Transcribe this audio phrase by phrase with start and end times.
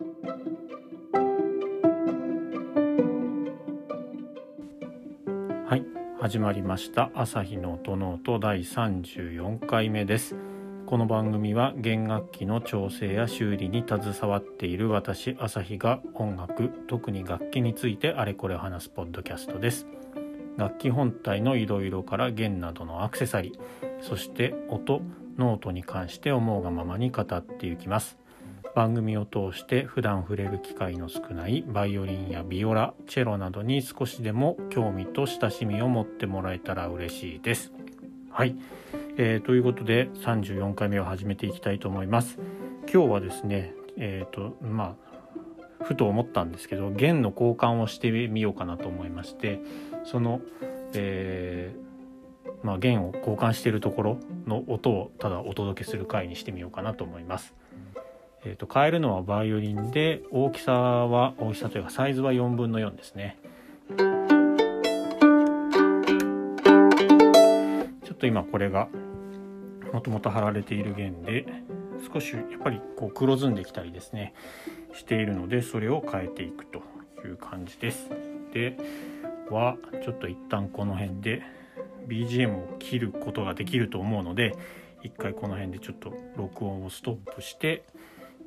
[0.00, 0.04] は
[5.74, 5.84] い
[6.20, 7.10] 始まりました。
[7.14, 10.36] 朝日の音ノート第34回目です。
[10.86, 19.88] この番組は弦楽器の調整や修理に携わっている私朝日が音楽特に楽器についてあれこれ話すポッドキャストです。
[20.56, 25.02] 楽器本体のいろいろから弦などのアクセサリーそして音
[25.38, 28.16] ノートに関して思うがままに語っていきます。
[28.78, 37.72] 番組を通して普段触れる機会の少ないバイオリンやビオラチェロなどに少しでも興味と親しみを持ってもらえたら嬉しいです。
[38.30, 38.54] はい、
[39.16, 42.38] えー、ということで34回目を始めていきたいと思います。
[42.82, 44.94] 今日はですねえ、ー、とま
[45.80, 49.58] あふと思ったんですけど弦の交換をしてみようかなと思いまして
[50.04, 50.40] その、
[50.94, 57.56] えー、まあ、弦を交換しているところの音をただお届けする回にしてみようかなと思います。
[58.44, 63.36] えーと、変えるのはバイオリンで大きさは大きさというかサイズは4分の4ですね。
[68.04, 68.88] ちょっと今これが
[69.92, 71.46] もともと貼られている弦で
[72.12, 74.34] 少しやっぱりこう黒ずんできたりですね
[74.94, 76.82] しているのでそれを変えていくと
[77.24, 78.08] いう感じです。
[78.52, 78.76] で
[79.50, 81.42] はちょっと一旦この辺で
[82.06, 84.54] BGM を切ることができると思うので
[85.02, 87.84] 一回この辺でちょっと録音をストップして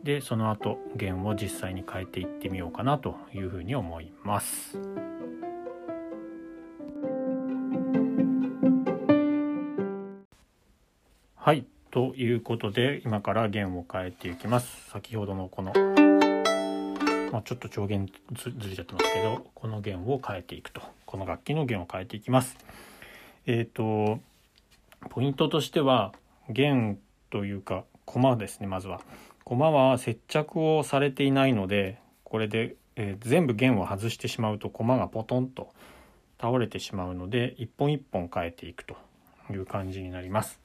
[0.04, 4.80] でその後弦を実際に変えていってみようかなというふうに思います。
[11.36, 14.90] はいということで今から弦を変えていきます。
[14.90, 15.74] 先ほどのこの、
[17.32, 22.58] まあ、ちょっと調弦ずずれちゃってますけどこの弦を変えていくとこの楽器の弦を変えていきます。
[23.46, 24.20] えっ、ー、と
[25.10, 26.14] ポイントとしては
[26.50, 26.98] 弦
[27.30, 29.02] というか駒ですねまずは。
[29.44, 35.70] 駒は接着をされていないのでこれで、えー、全部弦を外してしまうと駒がポトンと
[36.40, 38.96] 倒れてしまうので一本一本変えていくと
[39.52, 40.60] いう感じになります。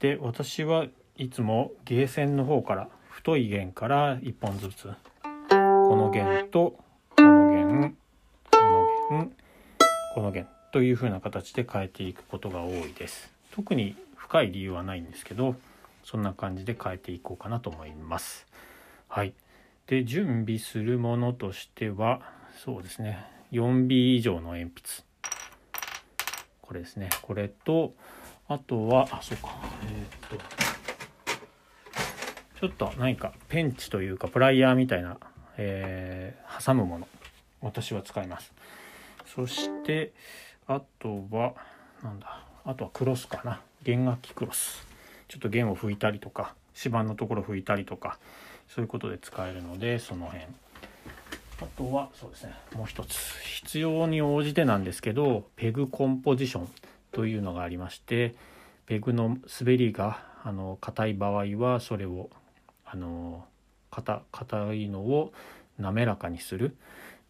[0.00, 0.86] で私は
[1.16, 4.92] いつもゲーセンの方から太い弦から1本ずつ
[5.48, 5.56] こ
[5.96, 6.76] の弦と
[7.16, 7.96] この弦
[8.50, 9.32] この弦
[10.14, 13.32] この弦という風な形で変えていくことが多いです。
[13.52, 15.54] 特に深い理由はないんですけど
[16.04, 18.46] そんな感じで変えていこうかなと思います。
[19.08, 19.34] はい。
[19.86, 22.20] で、準備するものとしては、
[22.64, 24.72] そうですね、4B 以上の鉛筆。
[26.60, 27.10] これですね。
[27.22, 27.94] これと、
[28.48, 29.48] あとは、あ、そうか、
[29.84, 30.44] えー、っと、
[32.60, 35.18] ちょっと何かペンチというかプライヤーみたいな、
[35.56, 37.08] えー、挟むもの。
[37.60, 38.52] 私は使います。
[39.26, 40.12] そして、
[40.66, 41.54] あとは、
[42.02, 43.60] なんだ、あとはクロスかな。
[43.82, 44.93] 弦楽器クロス。
[45.28, 48.18] ちょっと弦を吹いたりとか指板のところ吹いたりとか
[48.68, 50.44] そういうことで使えるのでその辺
[51.62, 56.68] あとはそうですねもう一つ必要に応じてなんですけどペグコンポジション
[57.12, 58.34] というのがありまして
[58.86, 62.28] ペグの滑りがあの硬い場合はそれを
[62.84, 63.44] あの
[63.90, 64.22] 硬
[64.74, 65.32] いのを
[65.78, 66.76] 滑らかにする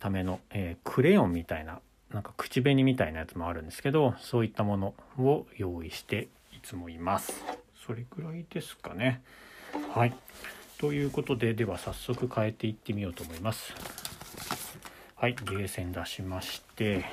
[0.00, 1.80] ための、えー、クレヨンみたいな
[2.10, 7.63] なんか口紅みたいなやつもあるんですけどそういったものを用意していつもいます。
[7.86, 9.20] それくらいですかね。
[9.94, 10.14] はい。
[10.78, 13.74] ということで、では早速変えていってみようと思います。
[15.16, 17.04] はい、ゲーセン出しまして、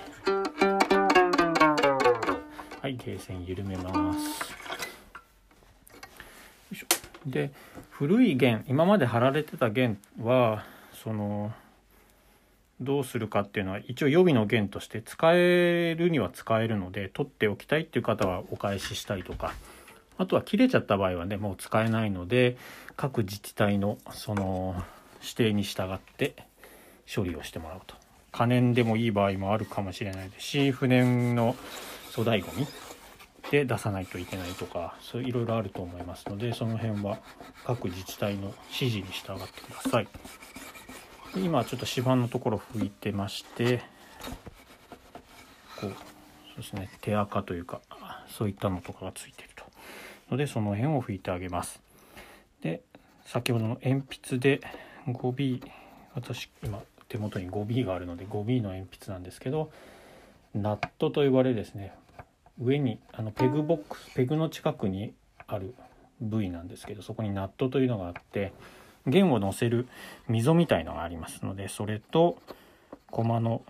[2.82, 4.56] はい、ゲーセン緩めます。
[7.26, 7.52] で、
[7.90, 11.54] 古い弦、今まで貼られてた弦は、その、
[12.80, 19.54] どうするかっていうのは一応予備の弦として使えるには使えるので取っておきたいっていう方はお返ししたりとか
[20.22, 22.56] あとは切れちゃった場合はねもう使えないので
[22.96, 24.76] 各自治体のその
[25.20, 26.36] 指定に従って
[27.14, 27.96] 処理をしてもらうと。
[28.32, 31.56] 可燃でもいい場合もあるかもしれないですし不燃の
[32.16, 32.66] 粗大ごみ
[33.50, 37.18] で出さないといけないとかそういろいろあると思いますのでその辺は
[37.66, 40.08] 各自治体の指示に従ってください。
[41.36, 43.82] 今ちょっと指板のところ拭いてまして
[45.80, 45.92] こうそう
[46.58, 47.82] ですね手垢というか
[48.30, 49.51] そういったのとかがついてる。
[50.32, 51.82] のでその辺を拭いてあげます。
[52.62, 52.82] で
[53.26, 54.62] 先ほどの鉛筆で
[55.08, 55.62] 5B
[56.16, 59.72] 私今手元に 5B があるので 5B の鉛筆なんですけど
[60.54, 61.94] ナットと呼ばれるですね
[62.60, 65.14] 上にあのペグボックスペグの近くに
[65.48, 65.74] ある
[66.20, 68.54] 部位なんですけどそこにナットというのがあって
[69.08, 69.88] 弦を乗せる
[70.28, 72.38] 溝みたいのがありますのでそれと
[73.10, 73.64] 駒の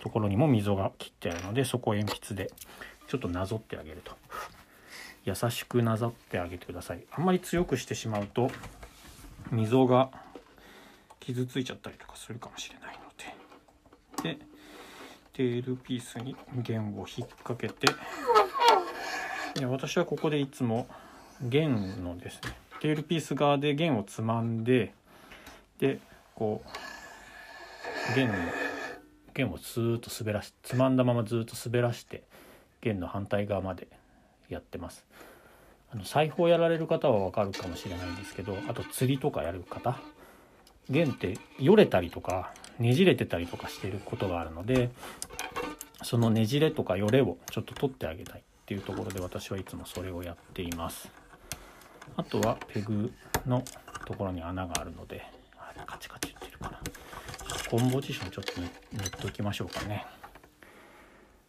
[0.00, 2.50] ところにも溝が切ってあるのでそこを鉛筆で
[3.08, 4.12] ちょっとなぞってあげると
[5.24, 7.04] 優しくなざってあげてください。
[7.12, 8.50] あんまり強くしてしまうと
[9.50, 10.10] 溝が
[11.20, 12.98] 傷ついちゃったりとかするかもしれない
[14.22, 14.36] ので。
[14.36, 14.52] で
[15.32, 17.86] テールピースに弦を引っ掛けて
[19.54, 20.86] で私はここでいつも
[21.42, 24.92] 弦のですねテールピース側で弦をつまんで
[25.78, 26.00] で
[26.34, 28.34] こう弦の
[29.34, 32.24] 弦をずーっと滑らしつまんだままずっと滑らして
[32.82, 33.88] 弦の反対側まで
[34.52, 35.04] やってます。
[35.92, 39.98] あの裁縫やられる方は分かるかもしれないんですけどあと釣りとかやる方。
[40.90, 44.90] 弦ってよれたりとかねじれてたりとかしてることがあるので
[46.02, 51.08] そのねじれとかよれをちょっと取ってあげたいっていうところで私はいつもそれをやっています。
[52.16, 53.12] あとはペグ
[53.46, 53.62] の
[54.06, 55.24] ところに穴があるので
[55.56, 56.80] あカチカチ言ってるかな。
[57.70, 60.04] コンポジションちょっと塗っておきましょうかね。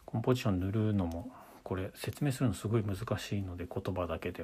[0.06, 1.32] コンポジション塗るのも
[1.64, 4.44] これ説明するのすごい難しいので言葉だけで。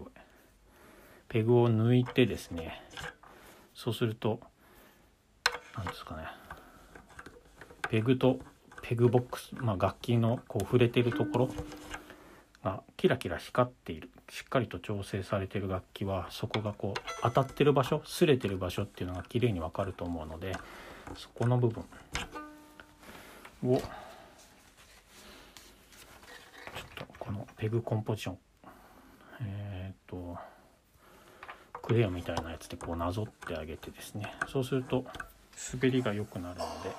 [1.27, 2.81] ペグを抜いてですね。
[3.75, 4.39] そうすると
[5.77, 6.23] 何ですかね。
[7.89, 8.39] ペグと
[8.81, 11.49] ペグボックス、まあ、楽器のこう触れてるところ
[12.63, 14.09] がキラキラ光っている。
[14.29, 20.55] しっかりと調整されてる楽器はそこがこう当たってる場所擦れてる場所っていうのが綺麗にわかると思うので
[21.15, 21.83] そこの部分
[23.65, 23.83] をちょっ
[26.95, 28.37] とこのペグコンポジション。
[29.41, 30.35] えっ、と
[31.79, 34.33] クレヨンみたいなやつでこうなぞってあげてですね。
[34.47, 35.05] そうすると
[35.71, 36.89] 滑りが良くなるので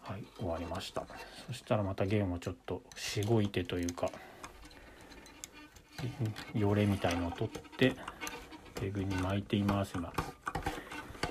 [0.00, 1.06] はい終わりました。
[1.46, 4.10] そしたらまた弦をちょっとしごいてというか
[6.52, 7.96] よれみたいのを取って
[8.74, 10.12] ペグに巻いています今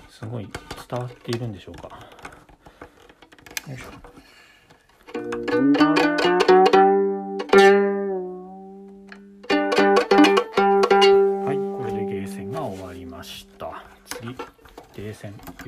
[0.10, 0.50] すごい
[0.90, 1.88] 伝わっているんでしょうか。
[3.68, 4.15] よいしょ。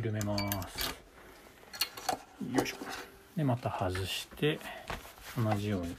[0.08, 0.38] 緩めま
[0.70, 0.96] す。
[2.54, 2.78] よいしょ。
[3.36, 4.58] でまた外して
[5.38, 5.96] 同じように。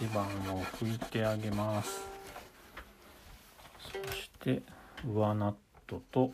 [0.00, 0.20] 指板
[0.52, 2.00] を拭いてあげます。
[3.80, 4.62] そして
[5.06, 5.54] 上ナッ
[5.86, 6.32] トと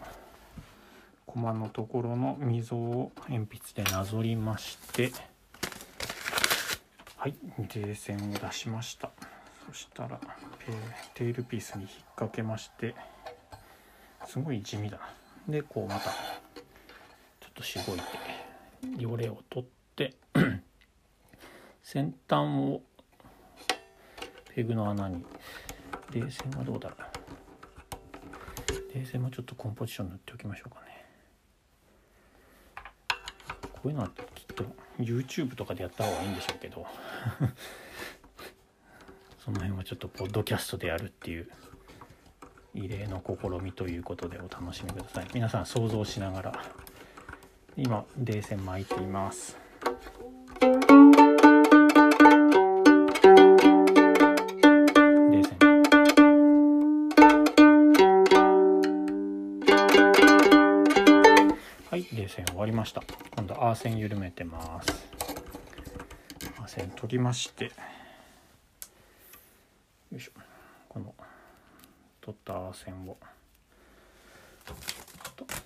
[1.26, 5.12] コマのところの溝を鉛筆でなぞりまして
[7.16, 7.34] はい
[7.72, 9.10] 泥線を出しました。
[9.68, 10.18] そしたら
[11.14, 12.94] テールピースに引っ掛けまして
[14.32, 14.98] すごい地味だ
[15.46, 16.10] でこうまたちょ
[17.50, 17.98] っとしごい
[18.96, 20.14] てよれを取って
[21.84, 22.38] 先端
[22.70, 22.80] を
[24.54, 25.22] ペグの穴に
[26.14, 26.96] 冷線はどうだろ
[28.94, 28.94] う。
[28.94, 31.04] 冷線もちょっとコンポジション塗っておきましょうかね。
[33.70, 34.64] こういうのはきっと
[34.98, 36.86] YouTube とかでやった方がいいんでしょうけど。
[39.44, 41.50] その辺はちょっとポッドキャストでやるっていう。
[42.74, 45.26] 異例の試みということでお楽しみください。
[45.34, 46.64] 皆さん想像しながら
[47.76, 49.58] 今冷線巻いています。
[50.60, 50.70] 冷
[55.44, 55.58] 線
[61.90, 63.02] はい冷線終わりました。
[63.36, 65.08] 今度アーセン緩めてます。
[66.58, 67.66] アーセン取りまして。
[67.66, 67.70] よ
[70.16, 70.32] いしょ。
[70.88, 71.14] この
[72.22, 73.18] 取ったアーセンを。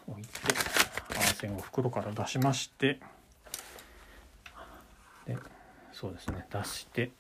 [0.09, 0.31] 置いて
[1.11, 2.99] アーセンを袋から出しまして。
[5.27, 5.37] で
[5.93, 6.47] そうですね。
[6.51, 7.11] 出して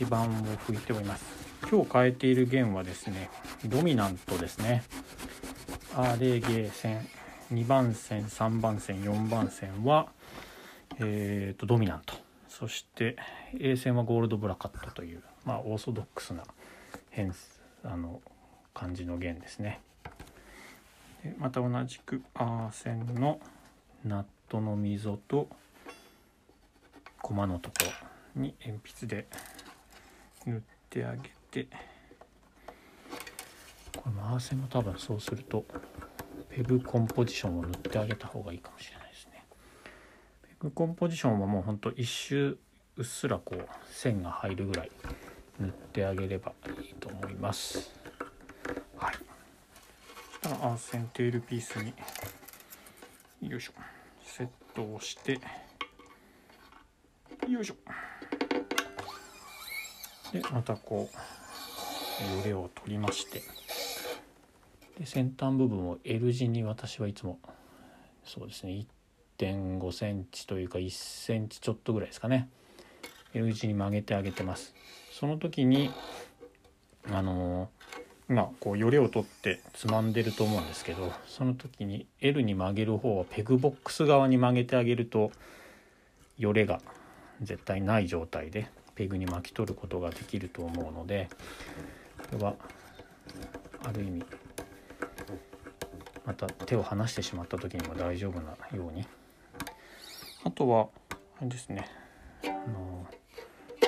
[0.00, 1.24] 指板を拭いております。
[1.70, 3.30] 今日変えている弦はですね
[3.66, 4.82] ドミナントですね。
[5.96, 7.06] A レゲー線
[7.52, 10.08] 2番線3番線4番線は
[10.98, 12.14] えーとドミナント。
[12.48, 13.16] そして
[13.58, 16.42] A 線はゴールドブラカットというまあオーソドックスな
[17.10, 17.34] 変
[17.84, 18.20] あの
[18.74, 19.80] 感じの弦ですね。
[21.24, 23.40] でまた同じく A 線の
[24.04, 25.48] ナットの溝と
[27.20, 27.74] コマのとこ
[28.36, 29.26] ろに鉛筆で
[30.44, 30.60] 塗っ
[30.90, 31.68] てあげて
[33.96, 35.64] これ回せも多分そうすると
[36.50, 39.44] ペグコンポジションを塗ってあげた方がいいかもしれないですね。
[40.42, 42.58] ペグコンポジションはもうほんと一周
[42.96, 44.90] うっすらこう線が入るぐらい
[45.60, 46.52] 塗ってあげれば
[47.02, 47.90] と思います。
[48.96, 49.14] はい。
[50.44, 51.92] アーセンテールピースに。
[53.50, 53.72] よいしょ。
[54.24, 55.40] セットをして。
[57.48, 57.74] よいしょ。
[60.32, 63.42] でまたこうよれを取りまして。
[64.96, 67.40] で先端部分を L 字に私はいつも
[68.24, 68.86] そうですね
[69.38, 72.48] 1.5センチというか1センチちょっとぐらいですかね。
[73.34, 74.72] L 字に曲げてあげてます。
[75.10, 75.90] その時に
[77.10, 77.68] あの
[78.28, 85.32] 今こうよれを取ってつまんでると思うんですけどその時に L に曲げる方はペグボックス側に曲げてあげると
[86.38, 86.80] よれが
[87.42, 91.28] 絶対ない状態でペグに巻き取ることができると思うので
[92.30, 92.54] これは
[93.84, 94.24] ある意味
[96.24, 99.04] また手を離してしまった時にも大丈夫なように。
[100.44, 100.88] あとは
[101.38, 101.88] あれですね
[102.44, 103.06] あの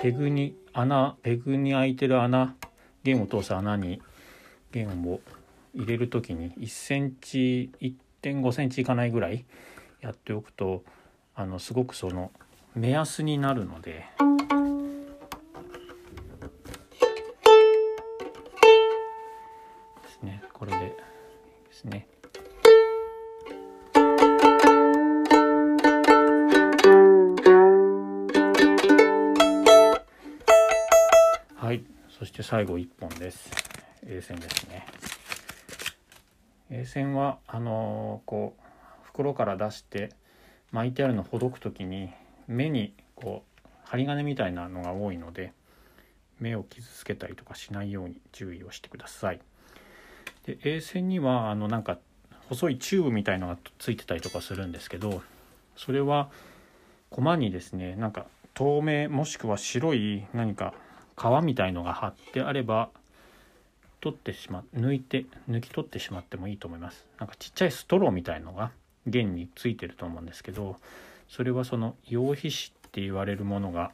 [0.00, 2.54] ペグに穴ペグに開いてる穴
[3.04, 4.02] 弦を通す穴に
[4.72, 5.20] 弦を
[5.74, 7.70] 入れる時に1センチ
[8.22, 9.44] 1.5センチいかないぐらい
[10.00, 10.82] やっておくと
[11.34, 12.32] あのすごくその
[12.74, 14.06] 目安になるので。
[32.44, 33.50] 最後1本です。
[34.06, 34.84] A 線ですね。
[36.70, 38.62] A 線はあのーこう
[39.02, 40.10] 袋から出して
[40.70, 42.10] 巻いてあるのをほどく時に
[42.46, 45.54] 目にこう針金みたいなのが多いので
[46.38, 49.40] 目を傷つけたりとかしないように注意をしてください。
[50.44, 51.98] で A 線にはあのなんか
[52.50, 55.22] 細いチューブみたいのがついてたりとかするんですけど
[55.76, 56.28] それは
[57.08, 60.74] 駒にですねなんか透明もしくは白い何か
[61.16, 62.90] 皮みたいのが貼ってあれば
[64.00, 67.06] 取ってしま抜いて抜き取ってしまってもいいと思います。
[67.18, 68.70] なんかちっちゃいストローみたいのが
[69.06, 70.76] 弦についてると思うんですけど
[71.28, 73.92] それはその羊皮紙って言われるものが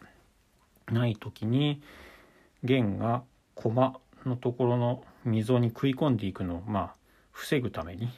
[0.90, 1.80] ない時に
[2.64, 3.22] 弦が
[3.54, 3.96] 駒
[4.26, 6.94] のところの溝に食い込んでいくのをまあ
[7.32, 8.08] 防ぐために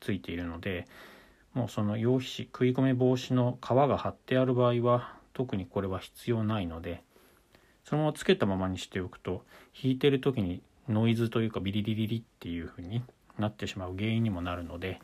[0.00, 0.86] ついているので
[1.52, 7.02] もうその羊皮紙食い込み防止の皮が貼ってある場合は特にこれは必要ないので
[7.90, 9.42] そのままつけたままにしておくと
[9.74, 13.02] 弾いてる時にノイズというかビリリリリっていう風に
[13.36, 15.00] なってしまう原因にもなるので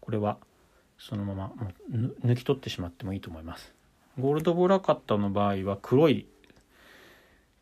[0.00, 0.38] これは
[0.98, 1.52] そのまま
[2.24, 3.72] 抜き取ってしまってもいいと思います。
[4.18, 6.26] ゴールドブラカッタの場合は黒い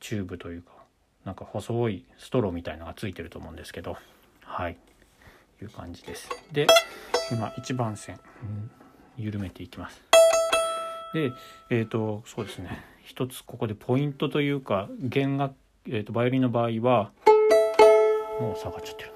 [0.00, 0.72] チューブというか
[1.26, 3.98] なんか細いストローみたいのがついてると思うんですけど
[4.40, 4.78] はい。
[5.60, 6.30] いう感じです。
[6.50, 6.66] で
[7.30, 8.18] 今1番線、
[9.18, 10.02] 緩めていきます。
[11.12, 11.32] で
[11.68, 12.91] えっ、とそうですね。
[13.04, 15.54] 一つここでポイントというか弦楽、
[15.86, 17.10] えー、とバイオリンの場合は
[18.40, 19.12] もう下がっちゃってる。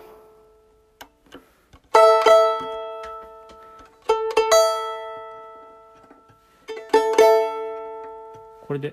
[8.67, 8.93] これで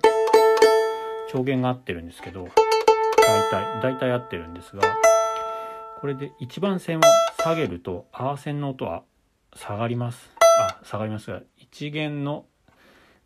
[1.31, 2.47] 調弦が合ってるんですけど
[3.17, 4.83] 大体大体合ってるんですが
[5.99, 7.01] これで1番線を
[7.39, 9.01] 下げるとアー線の音は
[9.55, 10.29] 下がります。
[10.59, 12.45] あ下がりますが1弦の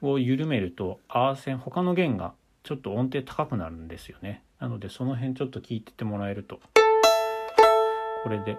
[0.01, 4.43] を緩めるとアー線他の弦がちょっと音程高くなるんですよね。
[4.59, 6.59] なのでその辺ちょっと聞いててもらえると。
[8.23, 8.57] これで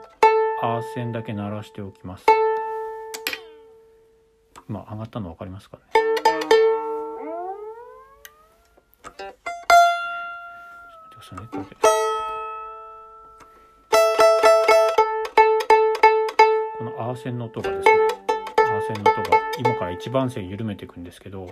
[0.62, 2.24] アー線だけ鳴らしておきます。
[4.68, 5.82] 今上がったの分かりますかね。
[9.02, 9.36] ちょっと待っ
[11.08, 11.76] てくださいねこれで。
[16.78, 18.07] このアー線の音がですね。
[18.78, 21.50] アー線の音が今から1番線緩めていくんですけどこ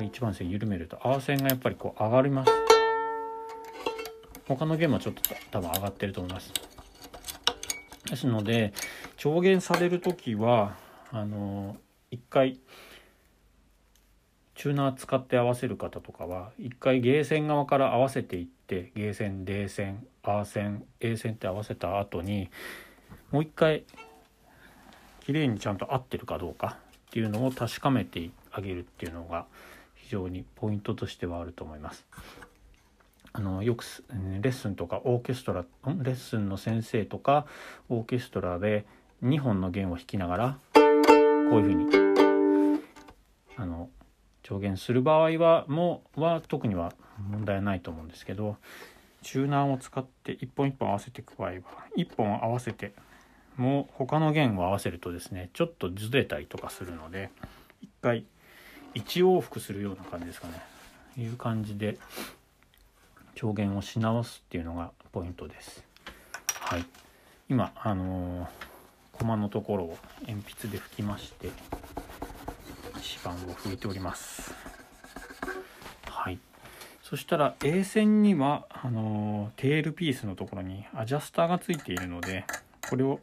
[0.00, 2.50] れ1番線緩めるとアー線がやっぱりこう上がります。
[4.48, 6.52] 他の弦もちょっと多分上がってると思います。
[8.10, 8.72] ですので
[9.18, 10.74] 調弦される時は
[11.12, 11.76] あの
[12.10, 12.58] 一回
[14.64, 22.48] チューナー使って合わせる方とかは一回ゲー線側から合わせていってゲー線 D 線 A 線 A 線って合わせた後に
[23.30, 23.84] もう一回
[25.20, 26.78] 綺麗にちゃんと合ってるかどうか
[27.08, 29.44] っていうのを確かめてあげるっていうのが
[29.96, 32.06] 非常にポイントとしてはあると思います。
[33.34, 33.84] あのよく
[34.40, 37.44] レッスンとかオーケストラレッスンの先生とか
[37.90, 38.86] オーケストラで
[39.22, 41.86] 2本の弦を弾きながらこういうふうに
[43.58, 43.90] あの
[44.44, 46.92] 調弦する場合はもは特には
[47.30, 48.56] 問題ないと思うんですけど
[49.22, 51.60] チューナーを使って一本一本合わせていく場合は
[51.96, 52.92] 一本合わせて
[53.56, 57.30] もう他の弦を合わせるとですねちょっとずれたりとかするので
[57.80, 58.24] 一回
[58.94, 60.62] 一往復するような感じですかね。
[61.16, 61.98] いう感じで
[63.34, 65.84] 調弦をし直すっていうのがポイントです。
[66.60, 66.84] はい。
[67.48, 68.48] 今あのー、
[69.12, 71.50] コマのところを鉛筆で拭きまして
[73.04, 74.54] 指板を拭いております。
[76.06, 76.38] はい。
[77.02, 82.46] そしたら A 線にはあのテールピースのところにアジャスターがついているので
[82.88, 83.20] これを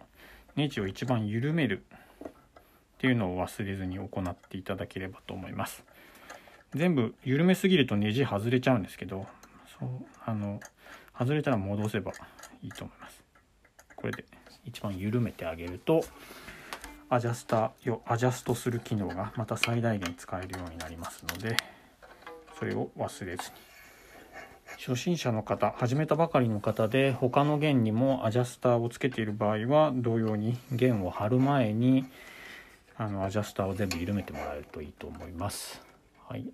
[0.55, 1.83] ネジを一番緩める
[2.23, 2.31] っ
[2.99, 5.83] ていうのを忘れずに行っていただければと思います。
[6.75, 9.25] 全部緩めすぎるとネジ外れちゃうんですけど
[9.79, 9.89] そう
[10.23, 10.59] あの
[11.17, 12.13] 外れたら戻せば
[12.61, 13.23] いいと思います。
[13.95, 14.25] これで
[14.63, 16.03] 一番緩めてあげると
[17.13, 21.57] アジャスターよアジャストする機能がまた最大限使えるようになりますので
[22.57, 23.55] それを忘れずに
[24.77, 32.05] 初心者の方始めたばかりの方で他の弦にもアジャスターをつけている場合は同様に弦を張る前に
[32.95, 35.81] あのアジャスターを全部緩めてもらえるといいと思います。
[36.29, 36.45] はい、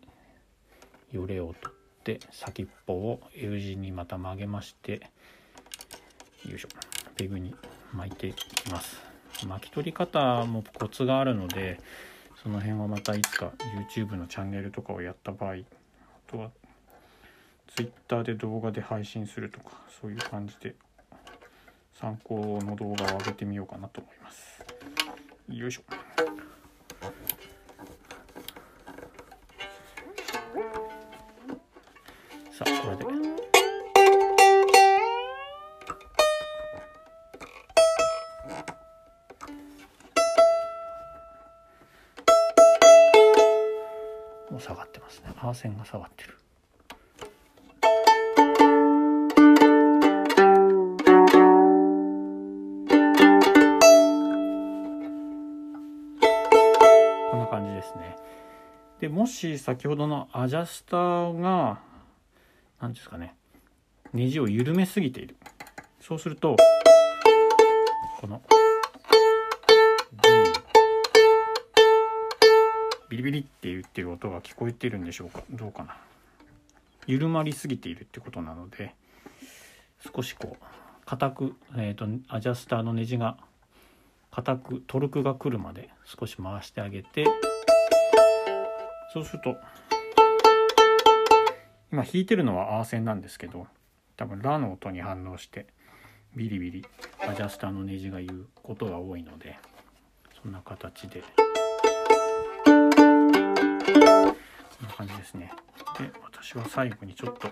[1.11, 5.11] よれを取って先っぽを L 字にまた曲げまして
[6.45, 6.69] よいしょ
[7.15, 7.53] ペグに
[7.93, 9.06] 巻いていきます。
[9.45, 11.79] 巻き取り方もコツがあるので
[12.41, 13.51] その辺はまたいつか
[13.93, 15.57] YouTube のチャンネルとかをやった場合あ
[16.25, 16.49] とは
[17.75, 20.75] Twitter で動画で配信するとかそういう感じで
[21.99, 24.63] 参考の動画を上げてみようかなと思います。
[25.49, 25.81] よいしょ。
[32.51, 33.26] さあこれで
[45.37, 46.37] ってますねアーセンが下がってる。
[57.31, 58.15] こんな感じですね。
[58.99, 61.79] でもし先ほどのアジャスターが
[62.81, 63.35] 何ですかね
[64.13, 65.37] ネジを緩めすぎている。
[66.01, 66.55] そうすると
[68.19, 68.41] この
[73.17, 75.41] ビリビリって言ってる音が聞こえてるんでしょうか？
[75.49, 75.97] どうかな？
[77.07, 78.93] 緩まりすぎているってことなので
[80.13, 80.65] 少しこう
[81.07, 83.37] 硬く、えーと、アジャスターのネジが
[84.29, 87.25] 硬くトルクが来るまで少し回してあげて
[89.13, 89.55] そうすると
[91.91, 93.65] 今弾いてるのはアーセンなんですけど
[94.15, 95.65] 多分ラの音に反応して
[96.35, 96.85] ビリビリ
[97.27, 99.57] アジャスターのネジが言うことが多いので
[100.39, 101.23] そんな形で。
[104.79, 105.51] こんな感じですね。
[105.97, 107.47] で私は最後にちょっと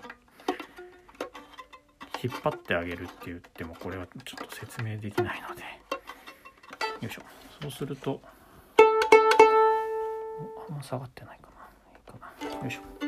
[2.24, 5.62] 引っ張ってあげるって言ってもこれはちょっと説明できないので。
[7.02, 7.22] よいしょ。
[7.62, 8.22] そうすると
[10.70, 11.66] あんま下がってないかな。
[11.94, 12.62] いいかな。
[12.64, 13.05] よいしょ。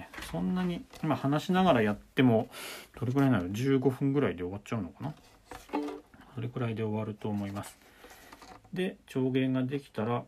[0.00, 0.08] ね。
[0.32, 2.48] そんなに今話しながらやっても
[2.98, 5.14] どれくらいなの？15分ぐらいで終わっちゃうのかな？
[6.34, 7.78] それくらいで終わると思います。
[8.72, 10.22] で調弦ができたら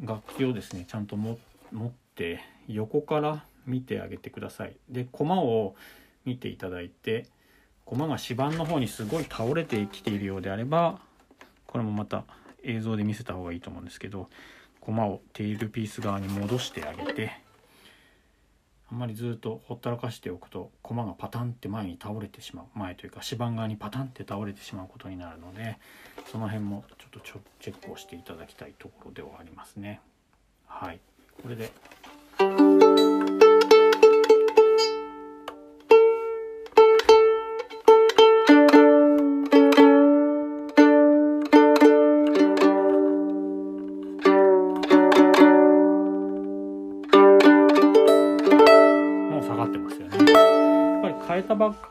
[0.00, 4.76] 楽器をですねちゃんと持って横から見てあげてください。
[4.88, 5.74] で駒を
[6.24, 7.26] 見ていただいて
[7.84, 10.98] 駒が指板の方にすごい倒れてきているようであれば
[11.66, 12.24] これもまた
[12.64, 14.28] 映像で見せた方がいいと思うんですけど
[14.80, 17.32] 駒をテールピース側に戻してあげて
[18.90, 25.78] あんまりずっとほったらかしておくと駒がパタンって前に倒れてしまう前というか指板側にパタンって倒れてしまうことになるので
[26.30, 27.20] その辺もちょっと
[27.60, 30.00] チェックをしていただきたいところではありますね。
[30.66, 31.00] はい。
[31.42, 31.70] これで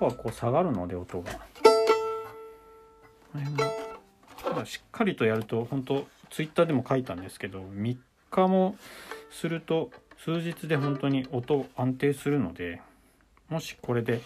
[0.03, 1.31] はこう下がるので音が。
[1.31, 1.39] こ
[3.35, 3.71] の辺も
[4.43, 7.97] ただしっかりとやると本当ツイッターでも書いたんですけど3
[8.29, 8.75] 日も
[9.31, 12.81] すると数日で本当に音安定するので
[13.49, 14.21] もしこれで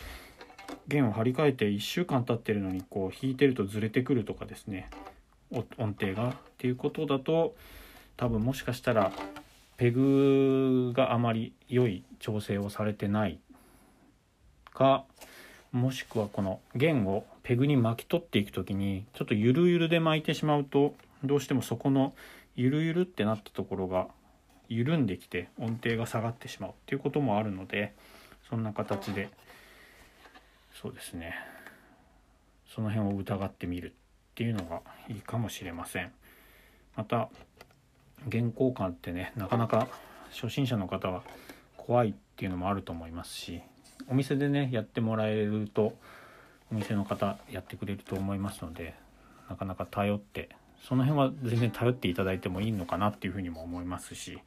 [0.88, 4.89] 弦を張り替えて1週間経ってるのにこう弾いてるとずれてくるとかですね
[5.51, 7.55] 音程がっていうことだと
[8.17, 9.12] 多分もしかしたら
[9.77, 13.39] ペグがあまり良い調整をされてない
[14.73, 15.05] か
[15.71, 22.13] もしくはこの弦をペグに巻き取っていく時にちょっとゆるゆるで巻いてしまうとどうしてもそこの
[22.55, 24.08] ゆるゆるってなったところが
[24.67, 27.93] 緩んできて音程が下がってしまうっていうこともあるので
[28.49, 29.29] そんな形で
[30.82, 31.36] そうですね
[32.73, 33.91] その辺を疑ってみるっ
[34.36, 36.12] ていうのがいいかもしれません。
[36.95, 37.29] また
[38.29, 39.88] 原交換ってねなかなか
[40.32, 41.23] 初心者の方は
[41.77, 43.62] 怖いっていうのもあると思いますし
[44.10, 45.93] お店でねやってもらえると
[46.72, 48.95] お店の方やってくれると思いますので
[49.50, 50.50] なかなか頼って
[50.88, 54.39] その辺は全然頼っていただいてもいいのかなっていうふうにも思いますし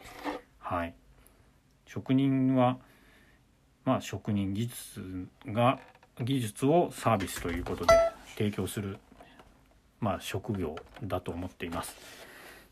[0.59, 0.95] はい
[1.87, 2.79] 職人は
[3.85, 5.79] まあ職人技術が
[6.21, 7.95] 技術をサービスということで
[8.37, 8.99] 提供する、
[10.01, 11.97] まあ、職業だと思っています。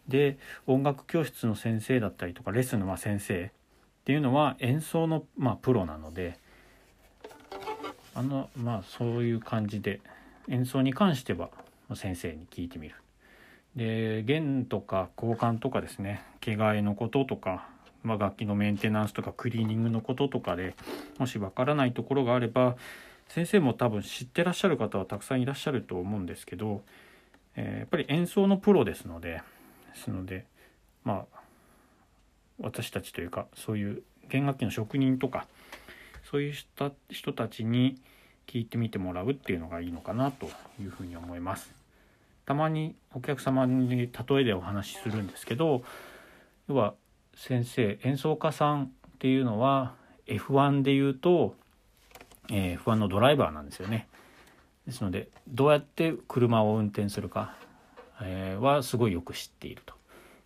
[0.08, 3.50] で音楽教室の先生だったりとかレッスンのま先生っ
[4.04, 6.38] ていうのは演奏のまプロなので
[8.14, 10.00] あのまあそういう感じで
[10.48, 11.50] 演奏に関しては
[11.94, 12.94] 先生に聞いてみる。
[13.76, 17.68] で弦とか交換とかですね着替えのこととか、
[18.02, 20.74] まあ、楽器のメンテナンスとかクリーニングのこととかで
[21.18, 22.76] もしわからないところがあれば
[23.28, 26.82] 先生も多分知ってらっしゃる方はたくさんいらっしゃると思うんですけど、
[27.54, 29.40] えー、やっぱり演奏のプロですので
[29.94, 30.46] ですので
[31.04, 31.40] まあ
[32.58, 35.46] 私たちというかそういう弦楽器の職人とか
[36.30, 36.54] そういう
[37.08, 38.00] 人たちに
[38.46, 40.48] 聞いてみてもらうっていうのがいいのかなと
[40.80, 41.74] いうふうに思います。
[42.46, 44.08] たまにお客様に例
[44.40, 45.82] えでお話しするんですけど
[46.68, 46.94] 要は
[47.36, 48.88] 先生演奏家さんっ
[49.18, 49.94] ていうのは
[50.26, 51.54] F1 で言うと、
[52.48, 54.08] えー、F1 のドライバーなんですよね。
[54.86, 57.56] ですのでどうやって車を運転するか、
[58.22, 59.94] えー、はすごいよく知っていると。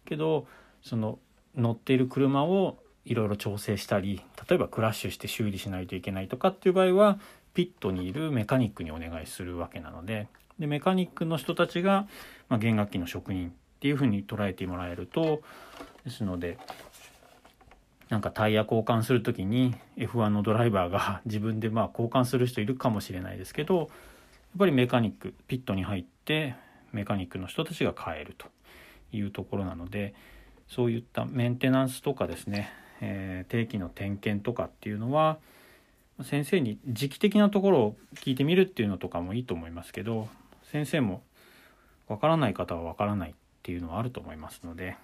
[0.06, 0.46] けど
[0.82, 1.18] その
[1.54, 7.18] 乗っている車をいろいろ調整したり例えばクラッシュして修理しないといけないとかっていう場合は
[7.52, 12.06] ピットにいるメカニックにお願いするわけなのででメカニックの人たちが、
[12.48, 15.42] まあ、弦楽器の職人っていうふうに捉えてもらえると
[16.04, 16.58] ですので
[18.08, 23.88] なんかタイヤ交換する時に F1 のドライバーが 自分でまあ交換する人いるかもしれないですけどやっ
[24.58, 26.54] ぱりメカニックピットに入って
[26.92, 28.46] メカニックの人たちが変えると
[29.12, 30.14] いうところなので
[30.68, 32.72] そういったメンテナンスとかですね、
[33.06, 35.36] えー、定期の点検とかっていうのは
[36.22, 40.28] 先生に時期的なところを聞いてみるっていうのとかもいいと思いますけど
[40.70, 41.22] 先生も
[42.08, 44.96] わからない方はわからないっていうのはあると思いますので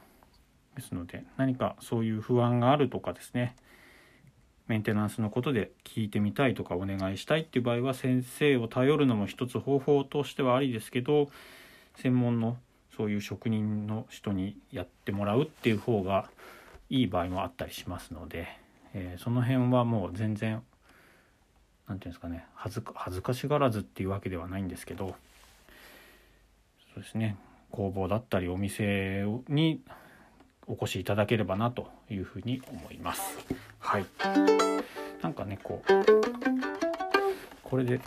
[0.76, 3.54] ですので何かそういう不安があるとかですね
[4.66, 11.28] メンテナンスのことで聞いてみたいとかお願いしたいっていう場合は先生を頼るのも一つ方法としてはありですけど
[11.96, 12.56] 専門の
[12.96, 16.30] そういう職人の人にやってもらうっていう方が
[16.90, 18.48] いい場合もあったりしますので、
[18.94, 20.64] えー、その辺はもう全然何て
[21.87, 25.14] 言うんですかね恥ずか恥ずかしがらずっていうわけではないんですけど
[26.94, 27.37] そうですね
[27.70, 29.81] 工房だったりお店に
[30.66, 33.38] お越しいただければなというふうに思います。
[33.81, 34.07] はい。
[35.20, 35.92] なんかねこう
[37.62, 38.00] これで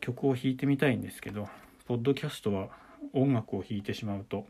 [0.00, 1.48] 曲を弾いてみたいんですけど
[1.86, 2.68] ポッドキャストは
[3.12, 4.46] 音楽を弾いてしまうと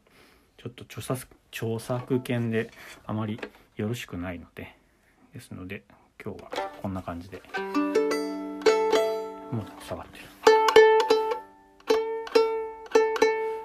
[0.56, 2.70] ちょっと著作著作権で
[3.04, 3.40] あまり
[3.76, 4.74] よろしくないので。
[5.34, 5.82] ですので
[6.24, 7.42] 今日はこんな感じで。
[9.52, 10.24] もう下がってる。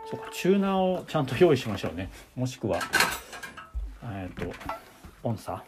[0.09, 2.09] そうかチューナーをちゃんと用意しましょうね。
[2.35, 2.79] もしくは
[4.03, 4.53] えっ、ー、と
[5.23, 5.63] 音差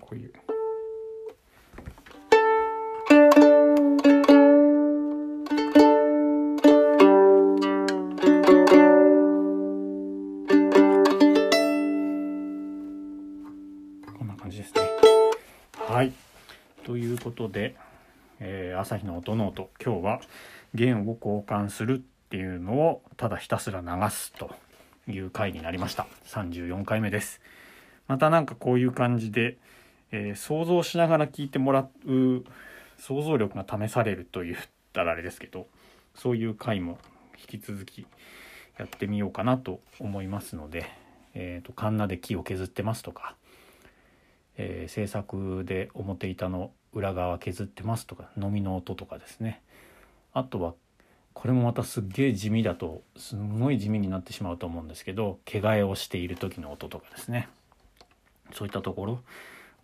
[0.00, 0.32] こういう。
[17.36, 17.76] ことで、
[18.40, 20.20] えー、朝日の音の音今日は
[20.74, 24.50] 弦を交換するっていうのをただひたすら流すと
[25.06, 26.06] いう回になりました。
[26.24, 27.42] 34回目です。
[28.08, 29.58] また何かこういう感じで、
[30.12, 32.44] えー、想像しながら聞いてもらう
[32.96, 34.56] 想像力が試されると言っ
[34.94, 35.66] たらあれですけど
[36.14, 36.98] そういう回も
[37.38, 38.06] 引き続き
[38.78, 40.86] やってみようかなと思いますので、
[41.34, 43.36] えーと、カンナで木を削ってますとか、
[44.56, 49.60] えー、制作で表板の裏側削ってますとか飲みの音とかですね
[50.32, 50.72] あとは
[51.34, 57.50] これもまたすっげえ地味だとすんごい地味になってしまうと思うんですけど毛替えをしている時の音とかですね
[58.54, 59.20] そういったところ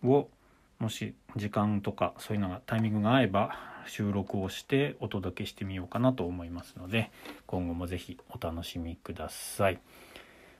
[0.03, 0.27] を
[0.79, 3.51] もし時間とかそういうのがタイミングが合えば
[3.85, 7.11] 収録をしてお届けしてみようかなと思いますので
[7.45, 9.79] 今後も是非お楽しみください。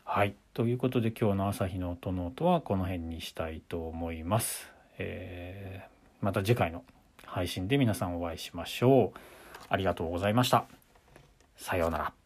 [0.06, 4.70] はいということで今日の朝日の音の音はこの辺にしたいと思います。
[5.00, 5.92] えー
[6.24, 6.86] また次回の
[7.26, 9.20] 配信で皆さんお会いしましょう。
[9.68, 10.66] ありがとうございました。
[11.58, 12.23] さようなら。